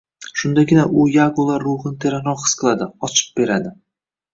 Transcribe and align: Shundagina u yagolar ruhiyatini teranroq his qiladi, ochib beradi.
Shundagina 0.39 0.85
u 1.01 1.05
yagolar 1.17 1.67
ruhiyatini 1.67 2.03
teranroq 2.07 2.45
his 2.49 2.59
qiladi, 2.65 2.93
ochib 3.11 3.41
beradi. 3.41 3.81